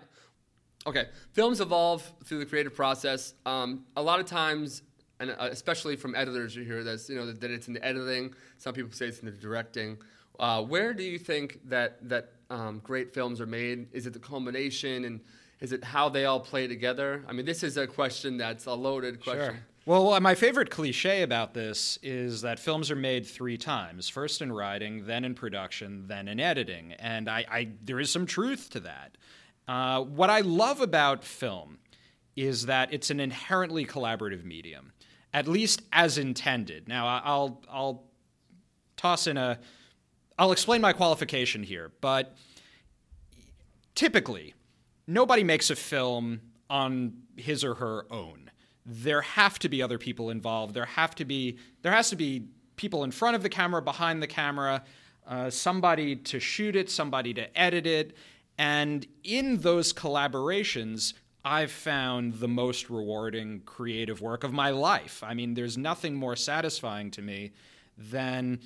[0.87, 3.35] Okay, films evolve through the creative process.
[3.45, 4.83] Um, a lot of times,
[5.21, 7.85] and uh, especially from editors, you hear this, you know, that, that it's in the
[7.85, 8.35] editing.
[8.59, 9.99] Some people say it's in the directing.
[10.39, 13.89] Uh, where do you think that that um, great films are made?
[13.93, 15.21] Is it the culmination, and
[15.61, 17.25] is it how they all play together?
[17.29, 19.57] I mean, this is a question that's a loaded question.
[19.85, 24.41] Well, well, my favorite cliche about this is that films are made three times: first
[24.41, 26.93] in writing, then in production, then in editing.
[26.93, 29.17] And I, I there is some truth to that.
[29.67, 31.79] Uh, what I love about film
[32.37, 34.93] is that it's an inherently collaborative medium,
[35.33, 36.89] at least as intended.
[36.89, 38.05] Now, I'll I'll
[38.97, 39.59] toss in a
[40.39, 42.37] I'll explain my qualification here, but
[43.95, 44.55] typically,
[45.07, 48.51] nobody makes a film on his or her own.
[48.87, 50.75] There have to be other people involved.
[50.75, 54.23] There have to be there has to be people in front of the camera, behind
[54.23, 54.85] the camera,
[55.27, 58.17] uh, somebody to shoot it, somebody to edit it,
[58.57, 61.15] and in those collaborations.
[61.49, 65.23] I've found the most rewarding creative work of my life.
[65.25, 67.53] I mean, there's nothing more satisfying to me
[67.97, 68.61] than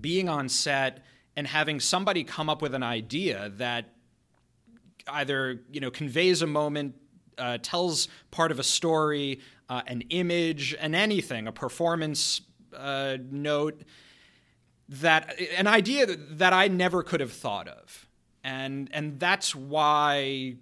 [0.00, 1.02] being on set
[1.34, 3.92] and having somebody come up with an idea that
[5.08, 6.94] either you know conveys a moment,
[7.38, 12.40] uh, tells part of a story, uh, an image, and anything, a performance
[12.76, 13.82] uh, note
[14.88, 18.06] that an idea that I never could have thought of,
[18.44, 20.54] and and that's why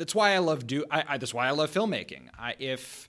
[0.00, 2.28] that's why I love do I, I that's why I love filmmaking.
[2.38, 3.08] I, if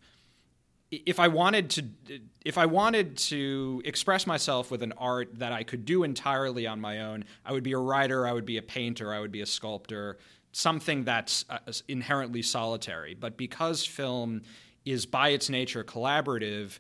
[0.92, 5.64] if I wanted to if I wanted to express myself with an art that I
[5.64, 8.62] could do entirely on my own, I would be a writer, I would be a
[8.62, 10.18] painter, I would be a sculptor,
[10.52, 13.14] something that's uh, inherently solitary.
[13.14, 14.42] But because film
[14.84, 16.78] is by its nature collaborative,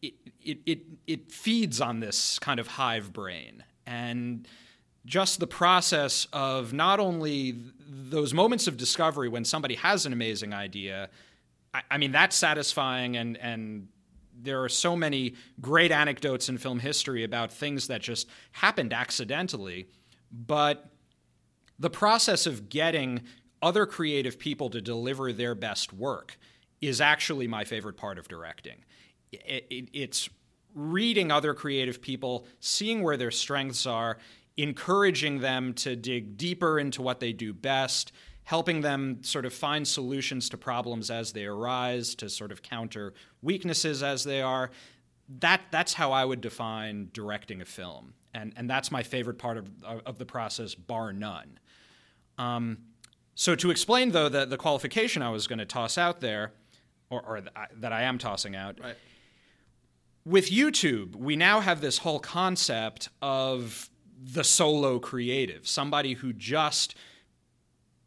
[0.00, 3.64] it, it, it, it feeds on this kind of hive brain.
[3.84, 4.48] And
[5.06, 7.56] just the process of not only
[7.88, 11.08] those moments of discovery when somebody has an amazing idea,
[11.72, 13.88] I, I mean, that's satisfying and, and
[14.38, 19.88] there are so many great anecdotes in film history about things that just happened accidentally.
[20.30, 20.90] But
[21.78, 23.22] the process of getting
[23.62, 26.38] other creative people to deliver their best work
[26.80, 28.84] is actually my favorite part of directing.
[29.32, 30.28] It, it, it's
[30.74, 34.18] reading other creative people, seeing where their strengths are,
[34.56, 38.12] encouraging them to dig deeper into what they do best,
[38.44, 43.12] helping them sort of find solutions to problems as they arise, to sort of counter
[43.42, 44.70] weaknesses as they are.
[45.40, 48.14] That, that's how I would define directing a film.
[48.32, 51.58] And, and that's my favorite part of, of the process, bar none.
[52.38, 52.78] Um,
[53.34, 56.52] so to explain, though, the, the qualification I was going to toss out there,
[57.10, 58.94] or, or th- I- that I am tossing out, Right.
[60.24, 63.90] with YouTube, we now have this whole concept of
[64.22, 66.94] the solo creative, somebody who just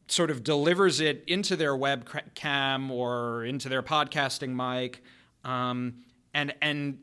[0.08, 5.04] sort of delivers it into their webcam or into their podcasting mic,
[5.44, 5.96] um,
[6.34, 7.00] and and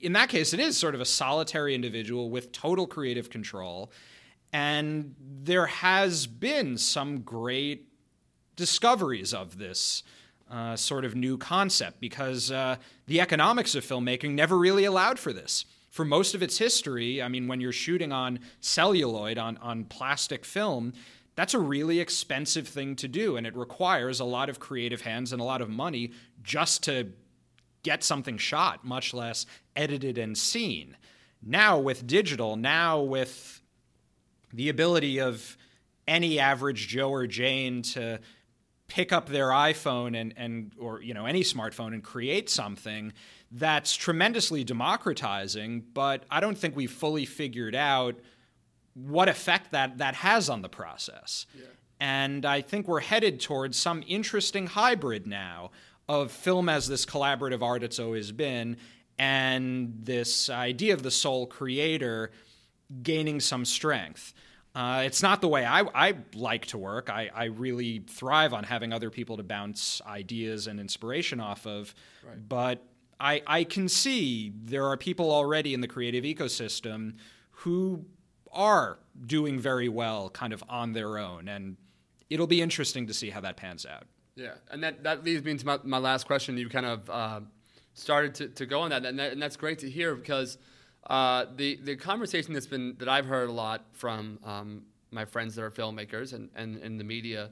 [0.00, 3.90] in that case, it is sort of a solitary individual with total creative control.
[4.52, 7.88] And there has been some great
[8.54, 10.02] discoveries of this
[10.50, 15.32] uh, sort of new concept because uh, the economics of filmmaking never really allowed for
[15.32, 15.64] this.
[15.96, 20.44] For most of its history, I mean, when you're shooting on celluloid, on, on plastic
[20.44, 20.92] film,
[21.36, 25.32] that's a really expensive thing to do, and it requires a lot of creative hands
[25.32, 27.12] and a lot of money just to
[27.82, 30.98] get something shot, much less edited and seen.
[31.42, 33.62] Now, with digital, now with
[34.52, 35.56] the ability of
[36.06, 38.20] any average Joe or Jane to
[38.86, 43.14] pick up their iPhone and, and or you know any smartphone and create something
[43.50, 48.16] that's tremendously democratizing, but I don't think we've fully figured out
[48.94, 51.46] what effect that that has on the process.
[52.00, 55.70] And I think we're headed towards some interesting hybrid now
[56.08, 58.76] of film as this collaborative art it's always been
[59.18, 62.30] and this idea of the sole creator
[63.02, 64.34] gaining some strength.
[64.74, 67.08] Uh, it's not the way I, I like to work.
[67.08, 71.94] I, I really thrive on having other people to bounce ideas and inspiration off of.
[72.48, 72.84] But
[73.18, 77.14] I, I can see there are people already in the creative ecosystem
[77.50, 78.04] who
[78.52, 81.48] are doing very well kind of on their own.
[81.48, 81.76] And
[82.28, 84.04] it'll be interesting to see how that pans out.
[84.34, 86.58] Yeah, and that, that leads me into my, my last question.
[86.58, 87.40] You kind of uh,
[87.94, 90.58] started to, to go on that and, that, and that's great to hear because
[91.08, 95.54] uh, the the conversation that's been that I've heard a lot from um, my friends
[95.54, 97.50] that are filmmakers and, and in the media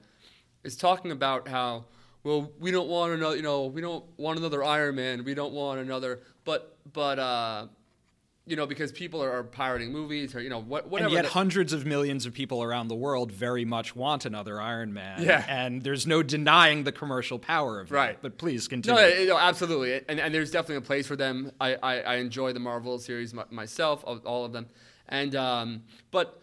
[0.64, 1.84] is talking about how
[2.24, 5.52] well we don't want another you know we don't want another Iron Man we don't
[5.52, 7.66] want another but but uh,
[8.46, 11.26] you know because people are, are pirating movies or you know what whatever and yet
[11.26, 15.22] hundreds of millions of people around the world very much want another Iron Man.
[15.22, 15.44] Yeah.
[15.48, 18.12] And there's no denying the commercial power of Right.
[18.14, 18.22] that.
[18.22, 19.00] But please continue.
[19.00, 21.52] No, no, absolutely, and, and there's definitely a place for them.
[21.60, 24.66] I, I, I enjoy the Marvel series myself, all all of them,
[25.08, 26.40] and um, but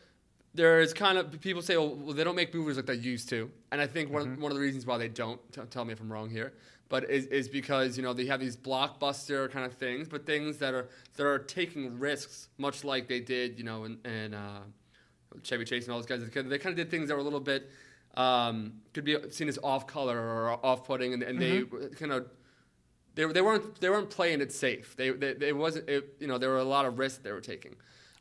[0.53, 3.49] there's kind of people say, oh, well, they don't make movies like they used to,
[3.71, 6.01] and I think one, one of the reasons why they don't, t- tell me if
[6.01, 6.53] I'm wrong here,
[6.89, 10.57] but is, is because you know they have these blockbuster kind of things, but things
[10.57, 14.59] that are that are taking risks, much like they did, you know, in, in uh,
[15.43, 16.21] Chevy Chase and all those guys.
[16.21, 17.69] They kind of did things that were a little bit
[18.15, 21.63] um, could be seen as off color or off putting, and, and they
[21.95, 22.27] kind of
[23.15, 24.95] they, they weren't they weren't playing it safe.
[24.97, 27.41] They they, they wasn't it, you know there were a lot of risks they were
[27.41, 27.75] taking.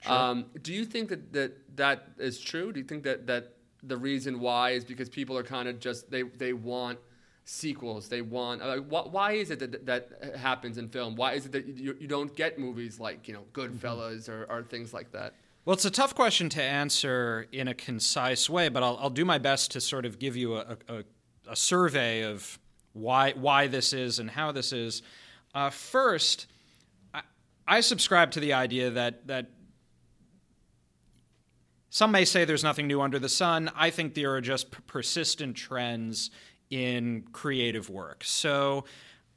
[0.07, 2.73] Um, do you think that, that that is true?
[2.73, 6.11] Do you think that that the reason why is because people are kind of just
[6.11, 6.99] they they want
[7.45, 8.09] sequels.
[8.09, 11.17] They want uh, wh- why is it that that happens in film?
[11.17, 14.63] Why is it that you, you don't get movies like you know Goodfellas or, or
[14.63, 15.35] things like that?
[15.65, 19.27] Well, it's a tough question to answer in a concise way, but I'll, I'll do
[19.27, 21.05] my best to sort of give you a, a,
[21.49, 22.59] a survey of
[22.93, 25.03] why why this is and how this is.
[25.55, 26.47] Uh, first,
[27.13, 27.23] I,
[27.67, 29.51] I subscribe to the idea that that
[31.91, 33.71] some may say there's nothing new under the sun.
[33.75, 36.31] I think there are just p- persistent trends
[36.71, 38.23] in creative work.
[38.25, 38.85] So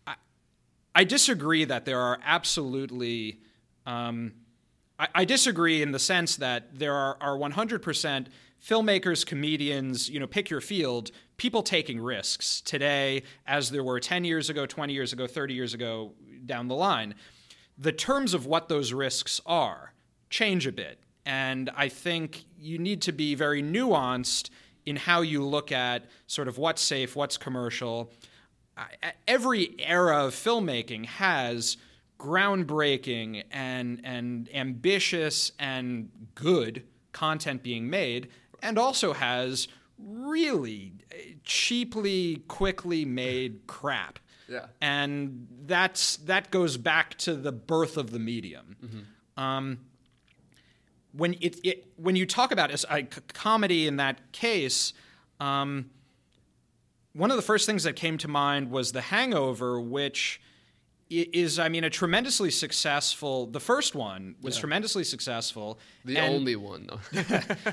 [0.06, 0.16] I,
[0.94, 3.40] I disagree that there are absolutely.
[3.86, 4.34] Um,
[5.00, 8.28] I, I disagree in the sense that there are, are 100%
[8.64, 14.24] filmmakers, comedians, you know, pick your field, people taking risks today as there were 10
[14.24, 16.14] years ago, 20 years ago, 30 years ago
[16.46, 17.16] down the line.
[17.78, 19.94] The terms of what those risks are
[20.30, 21.00] change a bit.
[21.26, 24.50] And I think you need to be very nuanced
[24.86, 28.12] in how you look at sort of what's safe, what's commercial.
[29.28, 31.78] Every era of filmmaking has
[32.20, 38.30] groundbreaking and and ambitious and good content being made,
[38.62, 39.68] and also has
[39.98, 40.94] really
[41.44, 44.20] cheaply, quickly made crap.
[44.50, 44.66] Yeah.
[44.82, 49.08] And that's that goes back to the birth of the medium.
[49.38, 49.80] Um,
[51.14, 54.94] when it, it when you talk about a, a c- comedy in that case,
[55.40, 55.90] um,
[57.14, 60.42] one of the first things that came to mind was The Hangover, which
[61.10, 63.46] is, I mean, a tremendously successful.
[63.46, 65.78] The first one was tremendously successful.
[66.06, 67.22] The only one though.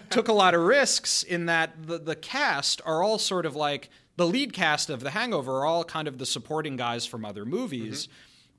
[0.10, 3.88] took a lot of risks in that the, the cast are all sort of like
[4.16, 7.46] the lead cast of The Hangover are all kind of the supporting guys from other
[7.46, 8.08] movies.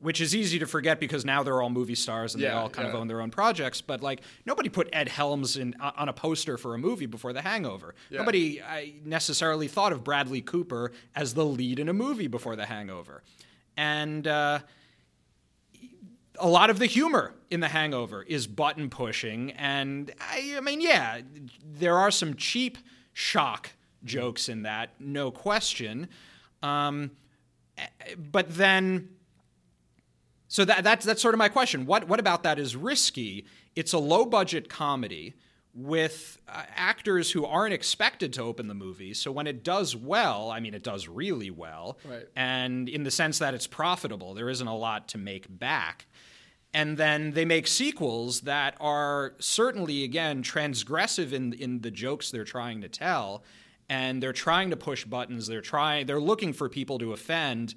[0.02, 2.88] Which is easy to forget because now they're all movie stars and they all kind
[2.88, 3.82] of own their own projects.
[3.82, 7.42] But like nobody put Ed Helms in on a poster for a movie before The
[7.42, 7.94] Hangover.
[8.10, 8.20] Yeah.
[8.20, 12.66] Nobody I necessarily thought of Bradley Cooper as the lead in a movie before The
[12.66, 13.22] Hangover,
[13.78, 14.60] and uh,
[16.40, 20.82] a lot of the humor in The Hangover is button pushing, and I, I mean,
[20.82, 21.22] yeah,
[21.64, 22.78] there are some cheap
[23.14, 23.72] shock
[24.04, 26.10] jokes in that, no question.
[26.64, 27.12] Um,
[27.78, 27.86] eh,
[28.18, 29.10] but then,
[30.54, 31.86] so that, that's that's sort of my question.
[31.86, 33.46] What what about that is risky?
[33.74, 35.34] It's a low budget comedy
[35.74, 39.14] with uh, actors who aren't expected to open the movie.
[39.14, 42.28] So when it does well, I mean, it does really well, Right.
[42.36, 46.08] and in the sense that it's profitable, there isn't a lot to make back.
[46.74, 52.44] And then they make sequels that are certainly, again, transgressive in in the jokes they're
[52.44, 53.44] trying to tell,
[53.88, 55.48] and they're trying to push buttons.
[55.48, 56.08] They're trying.
[56.08, 57.76] They're looking for people to offend.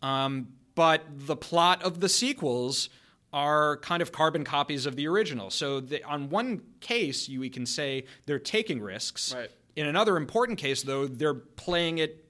[0.00, 2.88] Um, but the plot of the sequels
[3.32, 5.50] are kind of carbon copies of the original.
[5.50, 9.34] So the, on one case, you we can say they're taking risks.
[9.34, 9.50] Right.
[9.74, 12.24] In another important case, though, they're playing it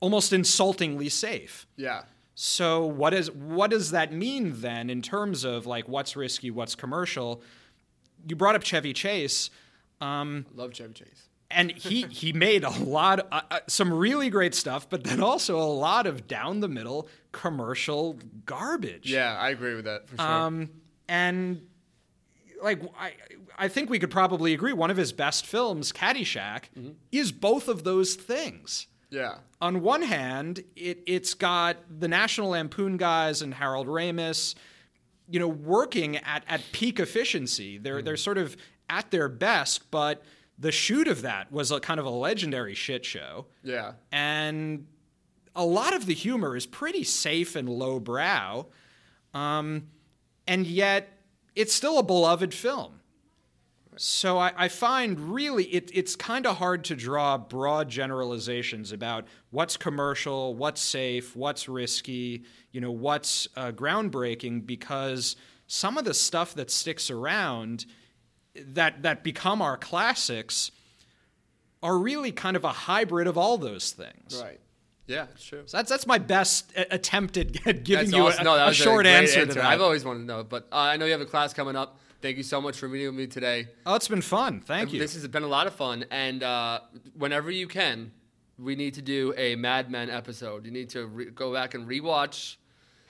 [0.00, 1.66] almost insultingly safe.
[1.76, 2.02] yeah.
[2.38, 6.74] So what is what does that mean then in terms of like what's risky, what's
[6.74, 7.40] commercial?
[8.28, 9.48] You brought up Chevy Chase,
[10.02, 11.28] um, Love Chevy Chase.
[11.50, 15.22] And he he made a lot, of, uh, uh, some really great stuff, but then
[15.22, 19.10] also a lot of down the middle commercial garbage.
[19.10, 20.26] Yeah, I agree with that for sure.
[20.26, 20.70] Um,
[21.08, 21.66] and
[22.62, 23.14] like I,
[23.58, 26.64] I think we could probably agree one of his best films, Caddyshack,
[27.12, 29.36] is both of those things yeah.
[29.60, 34.54] on one hand, it, it's got the National Lampoon guys and Harold Ramis,
[35.28, 37.78] you know, working at, at peak efficiency.
[37.78, 38.56] They're they're sort of
[38.88, 40.22] at their best, but
[40.58, 43.46] the shoot of that was a kind of a legendary shit show.
[43.62, 43.92] Yeah.
[44.10, 44.86] And
[45.54, 48.66] a lot of the humor is pretty safe and lowbrow.
[49.34, 49.88] Um,
[50.46, 51.12] and yet,
[51.54, 53.00] it's still a beloved film.
[53.98, 59.26] So I, I find really it, it's kind of hard to draw broad generalizations about
[59.50, 65.34] what's commercial, what's safe, what's risky, you know, what's uh, groundbreaking because
[65.66, 67.86] some of the stuff that sticks around
[68.74, 70.70] that that become our classics
[71.82, 74.40] are really kind of a hybrid of all those things.
[74.42, 74.60] Right.
[75.06, 75.62] Yeah, it's true.
[75.66, 78.40] So that's that's my best a- attempt at giving That's you awesome.
[78.40, 79.64] a, no, a short great answer, to that.
[79.64, 81.98] I've always wanted to know, but uh, I know you have a class coming up.
[82.22, 83.68] Thank you so much for meeting with me today.
[83.84, 84.60] oh, it's been fun.
[84.62, 84.98] Thank you.
[84.98, 86.80] This has been a lot of fun, and uh,
[87.16, 88.10] whenever you can,
[88.58, 90.64] we need to do a Mad Men episode.
[90.64, 92.56] You need to re- go back and rewatch.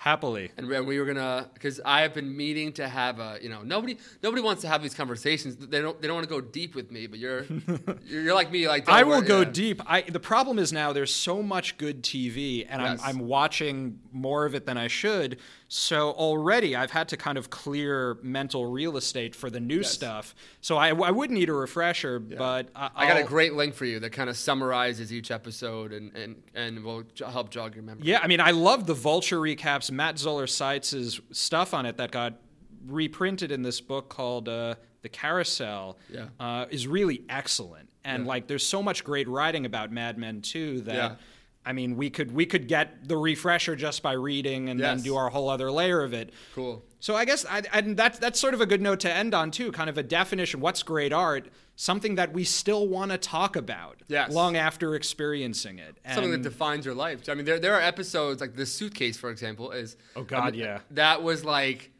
[0.07, 0.53] Happily.
[0.57, 3.63] And we we were gonna, because I have been meaning to have a, you know,
[3.63, 5.57] nobody, nobody wants to have these conversations.
[5.57, 7.09] They don't, they don't want to go deep with me.
[7.09, 7.43] But you're,
[8.05, 9.51] you're, you're like me, like I will go yeah.
[9.51, 9.83] deep.
[9.85, 13.01] I the problem is now there's so much good TV, and Yes.
[13.03, 15.39] I'm I'm watching more of it than I should.
[15.69, 19.91] So already I've had to kind of clear mental real estate for the new Yes.
[19.91, 20.35] stuff.
[20.61, 23.85] So I, I would need a refresher, but I, I got a great link for
[23.85, 28.03] you that kind of summarizes each episode and and and will help jog your memory.
[28.07, 29.91] Yeah, I mean, I love the Vulture recaps.
[29.91, 32.35] Matt Zoller Seitz's stuff on it that got
[32.87, 36.27] reprinted in this book called uh, The Carousel Yeah.
[36.39, 37.89] uh, is really excellent.
[38.05, 38.29] And Yeah.
[38.29, 41.19] like, there's so much great writing about Mad Men too that.
[41.67, 45.17] I mean, we could we could get the refresher just by reading and then do
[45.17, 46.33] our whole other layer of it.
[46.55, 46.85] Cool.
[47.01, 49.51] So I guess I, and that's that's sort of a good note to end on
[49.51, 49.73] too.
[49.73, 50.61] Kind of a definition.
[50.61, 51.49] What's great art?
[51.75, 54.33] Something that we still want to talk about Yes.
[54.33, 55.99] long after experiencing it.
[56.15, 57.29] Something that defines your life.
[57.29, 60.51] I mean, there there are episodes like the suitcase, for example, is Oh, God, I
[60.53, 60.79] mean, yeah.
[60.93, 61.91] That was like,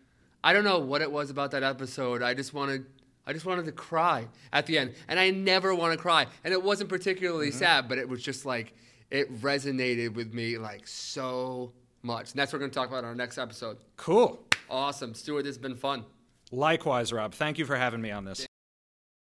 [0.45, 2.23] I don't know what it was about that episode.
[2.23, 2.87] I just wanted.
[3.29, 6.29] I just wanted to cry at the end, and I never want to cry.
[6.45, 7.59] And it wasn't particularly Mm-hmm.
[7.59, 8.73] sad, but it was just like
[9.11, 12.33] it resonated with me like so much.
[12.33, 13.79] And that's what we're going to talk about in our next episode.
[13.97, 14.43] cool.
[14.69, 15.43] Awesome, Stuart.
[15.43, 16.05] This has been fun.
[16.51, 17.33] Likewise, Rob.
[17.35, 18.47] Thank you for having me on this.